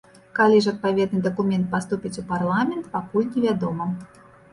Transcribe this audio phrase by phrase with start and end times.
[0.37, 3.89] Калі ж адпаведны дакумент паступіць у парламент, пакуль невядома.